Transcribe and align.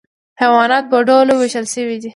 حیوانات 0.41 0.85
په 0.91 0.97
دوه 1.07 1.17
ډلو 1.19 1.33
ویشل 1.37 1.65
شوي 1.73 1.97
دي 2.03 2.09